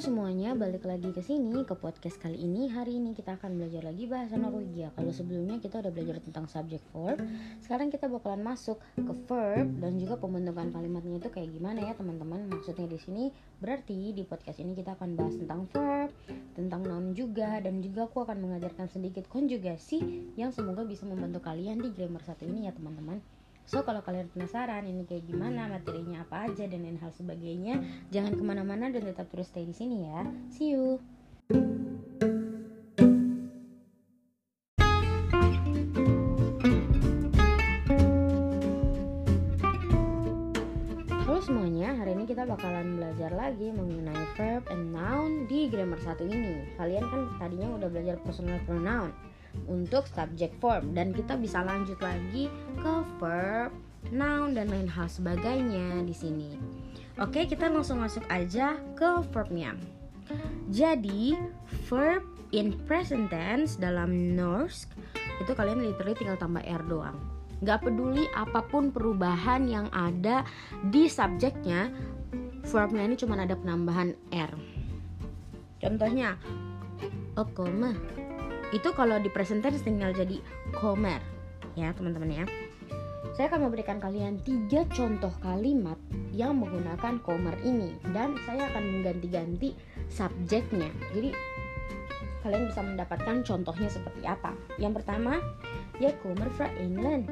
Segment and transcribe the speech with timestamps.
[0.00, 2.72] semuanya, balik lagi ke sini ke podcast kali ini.
[2.72, 4.88] Hari ini kita akan belajar lagi bahasa Norwegia.
[4.96, 7.20] Kalau sebelumnya kita udah belajar tentang subject verb,
[7.60, 12.48] sekarang kita bakalan masuk ke verb dan juga pembentukan kalimatnya itu kayak gimana ya, teman-teman.
[12.48, 13.24] Maksudnya di sini
[13.60, 16.08] berarti di podcast ini kita akan bahas tentang verb,
[16.56, 20.00] tentang noun juga dan juga aku akan mengajarkan sedikit konjugasi
[20.40, 23.20] yang semoga bisa membantu kalian di grammar satu ini ya, teman-teman.
[23.68, 28.34] So kalau kalian penasaran ini kayak gimana materinya apa aja dan lain hal sebagainya, jangan
[28.34, 30.26] ke mana-mana dan tetap terus stay di sini ya.
[30.50, 30.98] See you.
[41.24, 46.26] Halo semuanya, hari ini kita bakalan belajar lagi mengenai verb and noun di grammar satu
[46.26, 46.74] ini.
[46.74, 49.14] Kalian kan tadinya udah belajar personal pronoun
[49.66, 53.70] untuk subject form dan kita bisa lanjut lagi ke verb,
[54.10, 56.50] noun dan lain hal sebagainya di sini.
[57.20, 59.76] Oke, kita langsung masuk aja ke verbnya.
[60.70, 61.34] Jadi,
[61.90, 62.22] verb
[62.54, 64.90] in present tense dalam Norsk
[65.42, 67.18] itu kalian literally tinggal tambah r doang.
[67.60, 70.48] Gak peduli apa pun perubahan yang ada
[70.88, 71.92] di subjeknya,
[72.64, 74.52] verbnya ini cuma ada penambahan r.
[75.80, 76.36] Contohnya,
[77.36, 77.96] okoma
[78.70, 80.38] itu kalau di present tense tinggal jadi
[80.78, 81.18] komer.
[81.74, 82.44] Ya teman-teman ya.
[83.34, 85.98] Saya akan memberikan kalian tiga contoh kalimat
[86.30, 87.98] yang menggunakan komer ini.
[88.14, 89.74] Dan saya akan mengganti-ganti
[90.06, 90.90] subjeknya.
[91.14, 91.34] Jadi
[92.46, 94.54] kalian bisa mendapatkan contohnya seperti apa.
[94.78, 95.42] Yang pertama
[95.98, 97.26] ya komer fra England.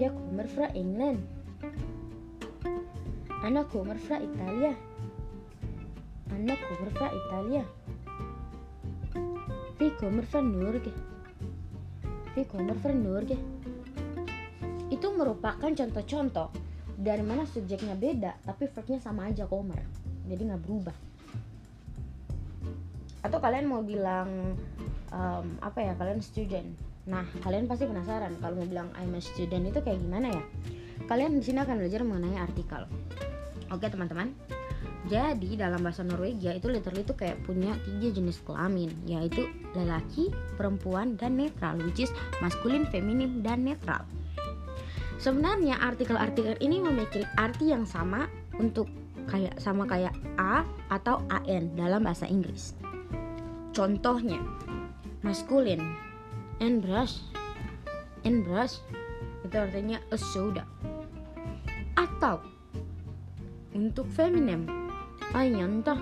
[0.00, 1.20] Ya komer fra England.
[3.44, 4.72] Anak komer fra Italia.
[6.32, 7.64] Anak komer fra Italia
[9.96, 10.92] Från Norge.
[12.34, 13.36] Vi kommer från Norge.
[14.92, 16.52] Itu merupakan contoh-contoh
[17.00, 19.80] dari mana subjeknya beda tapi verbnya sama aja kommer.
[20.28, 20.96] Jadi nggak berubah.
[23.24, 24.60] Atau kalian mau bilang
[25.16, 26.76] um, apa ya kalian student.
[27.08, 30.44] Nah kalian pasti penasaran kalau mau bilang I'm a student itu kayak gimana ya?
[31.08, 32.84] Kalian di sini akan belajar mengenai artikel.
[33.72, 34.36] Oke teman-teman.
[35.06, 39.46] Jadi dalam bahasa Norwegia itu literally itu kayak punya tiga jenis kelamin yaitu
[39.78, 42.10] lelaki, perempuan, dan netral which is
[42.42, 44.02] maskulin, feminim, dan netral.
[45.22, 48.26] Sebenarnya artikel-artikel ini memiliki arti yang sama
[48.58, 48.90] untuk
[49.30, 52.74] kayak sama kayak a atau an dalam bahasa Inggris.
[53.70, 54.42] Contohnya
[55.22, 55.82] maskulin
[56.58, 57.22] and brush
[58.26, 58.82] and brush
[59.46, 60.66] itu artinya a soda
[61.94, 62.42] atau
[63.76, 64.08] untuk
[65.34, 65.94] feminim Ayanta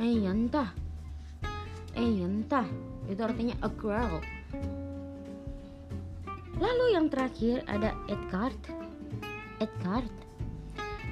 [0.00, 0.64] Ayanta
[1.92, 2.62] Ayanta
[3.06, 4.20] Itu artinya a girl.
[6.56, 8.56] Lalu yang terakhir ada Edgard.
[9.60, 10.08] Edgard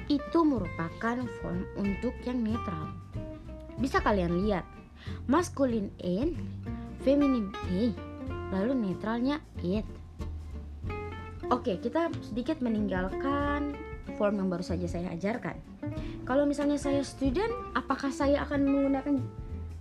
[0.09, 2.89] Itu merupakan form untuk yang netral.
[3.77, 4.65] Bisa kalian lihat
[5.29, 6.33] Maskulin in
[7.05, 7.93] Feminim e
[8.49, 9.85] Lalu netralnya it
[11.53, 13.77] Oke kita sedikit meninggalkan
[14.17, 15.57] form yang baru saja saya ajarkan
[16.25, 19.21] kalau misalnya saya student, apakah saya akan menggunakan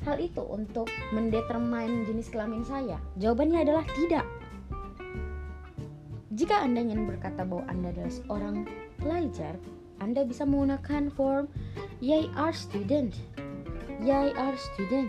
[0.05, 3.01] hal itu untuk mendetermine jenis kelamin saya?
[3.17, 4.29] Jawabannya adalah tidak.
[6.37, 8.57] Jika Anda ingin berkata bahwa Anda adalah seorang
[9.01, 9.57] pelajar,
[10.05, 11.49] Anda bisa menggunakan form
[12.05, 13.17] Yay are student.
[14.05, 15.09] Yay are student.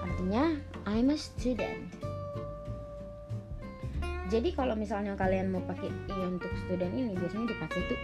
[0.00, 0.56] Artinya,
[0.88, 1.92] I'm a student.
[4.32, 7.94] Jadi kalau misalnya kalian mau pakai e untuk student ini biasanya dipakai itu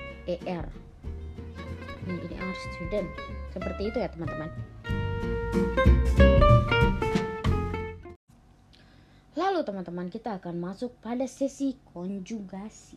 [0.44, 0.68] er
[2.08, 3.08] ini are student
[3.52, 4.48] seperti itu ya teman-teman.
[9.36, 12.96] Lalu teman-teman kita akan masuk pada sesi konjugasi.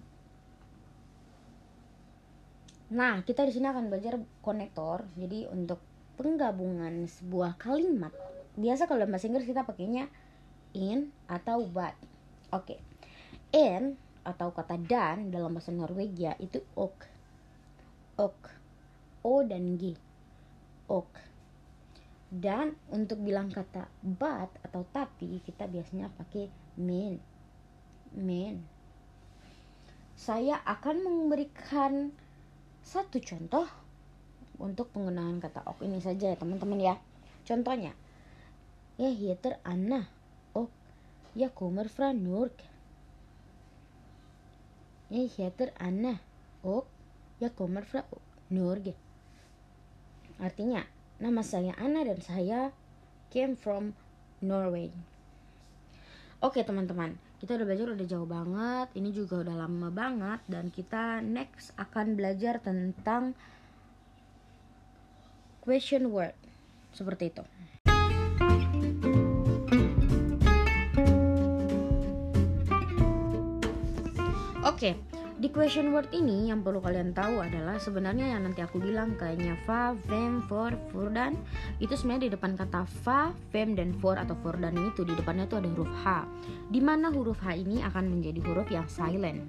[2.93, 5.03] Nah kita di sini akan belajar konektor.
[5.17, 5.81] Jadi untuk
[6.15, 8.13] penggabungan sebuah kalimat
[8.53, 10.07] biasa kalau bahasa Inggris kita pakainya
[10.77, 11.97] in atau but.
[12.53, 12.77] Oke.
[12.77, 12.79] Okay.
[13.53, 17.11] in atau kata dan dalam bahasa Norwegia itu ok.
[18.13, 18.62] Ok
[19.23, 19.95] O dan G.
[20.91, 21.15] Ok.
[22.33, 27.23] Dan untuk bilang kata but atau tapi kita biasanya pakai men.
[28.13, 28.67] Men.
[30.13, 32.13] Saya akan memberikan
[32.83, 33.65] satu contoh
[34.59, 36.95] untuk penggunaan kata ok ini saja ya teman-teman ya.
[37.43, 37.91] Contohnya,
[38.95, 40.07] ya heter Anna
[40.55, 40.71] och
[41.35, 42.63] ya kommer från Norge.
[45.09, 46.17] Jag heter Anna
[46.61, 46.87] och
[47.39, 48.03] jag kommer från
[48.47, 48.93] Norge.
[50.43, 50.83] Artinya,
[51.23, 52.75] nama saya Anna dan saya
[53.31, 53.95] came from
[54.43, 54.91] Norway.
[56.43, 60.43] Oke teman-teman, kita udah belajar udah jauh banget, ini juga udah lama banget.
[60.51, 63.31] Dan kita next akan belajar tentang
[65.63, 66.35] question word.
[66.91, 67.43] Seperti itu.
[74.67, 74.99] Oke,
[75.43, 79.59] di question word ini yang perlu kalian tahu adalah sebenarnya yang nanti aku bilang kayaknya
[79.67, 81.35] fa, fem, for, for dan
[81.83, 85.43] itu sebenarnya di depan kata fa, fem dan for atau for dan itu di depannya
[85.43, 86.23] itu ada huruf h.
[86.71, 89.43] Di mana huruf h ini akan menjadi huruf yang silent.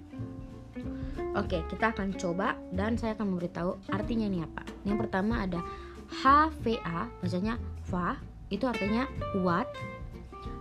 [1.39, 4.67] Oke, kita akan coba dan saya akan memberitahu artinya ini apa.
[4.83, 5.63] Yang pertama ada
[6.11, 7.55] h v a, bacanya
[7.87, 8.19] fa,
[8.51, 9.07] itu artinya
[9.47, 9.71] what.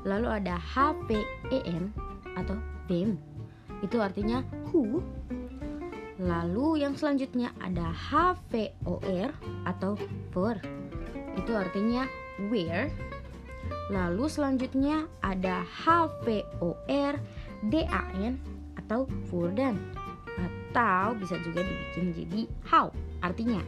[0.05, 1.89] Lalu ada h p e m
[2.37, 2.53] atau
[2.85, 3.17] them
[3.83, 4.41] itu artinya
[4.71, 5.03] who.
[6.23, 9.29] Lalu yang selanjutnya ada HVOR
[9.67, 9.99] atau
[10.31, 10.55] for.
[11.35, 12.07] Itu artinya
[12.47, 12.87] where.
[13.91, 17.19] Lalu selanjutnya ada HVOR
[17.67, 18.39] DAN
[18.79, 19.75] atau for dan
[20.33, 22.89] atau bisa juga dibikin jadi how
[23.21, 23.61] artinya.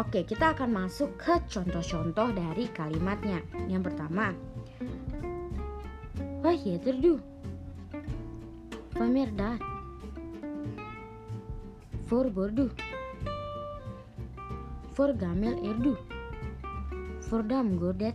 [0.00, 3.44] Oke, kita akan masuk ke contoh-contoh dari kalimatnya.
[3.68, 4.32] Yang pertama,
[6.42, 7.31] Vad heter du?
[8.94, 9.58] Vem är där?
[12.08, 12.70] Var bor du?
[14.94, 15.96] För gammal är du?
[17.20, 18.14] För dam går det?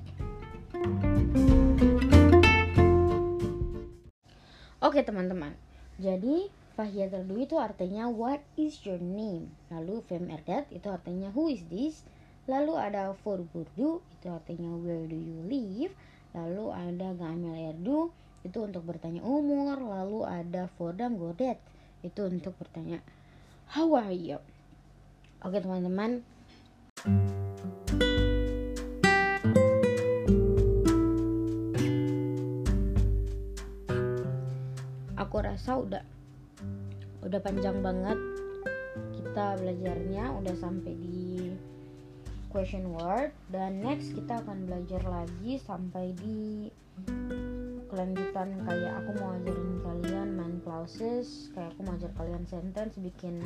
[4.79, 5.57] Oke teman-teman,
[5.97, 11.65] jadi Fahiyaterdu itu artinya what is your name Lalu Fem Erdat itu artinya who is
[11.73, 12.05] this
[12.45, 15.97] Lalu ada For Burdu itu artinya where do you live
[16.37, 18.13] Lalu ada Gamel Erdu
[18.47, 21.59] itu untuk bertanya umur lalu ada Fordam Godet.
[21.99, 23.03] Itu untuk bertanya
[23.75, 24.39] how are you?
[25.43, 26.23] Oke teman-teman.
[35.19, 36.03] Aku rasa udah
[37.27, 38.15] udah panjang banget
[39.11, 40.39] kita belajarnya.
[40.39, 41.51] Udah sampai di
[42.47, 43.35] question word.
[43.51, 46.71] Dan next kita akan belajar lagi sampai di
[47.97, 53.41] kelanjutan kayak aku mau ajarin kalian main clauses kayak aku mau ajar kalian sentence bikin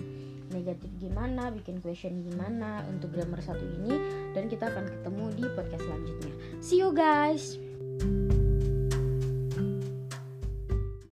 [0.51, 3.95] negatif gimana bikin question gimana untuk grammar satu ini
[4.35, 6.33] dan kita akan ketemu di podcast selanjutnya.
[6.59, 7.70] See you guys